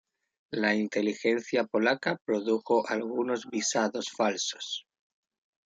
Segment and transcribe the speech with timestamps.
[0.49, 4.87] La inteligencia polaca produjo algunas visados falsos.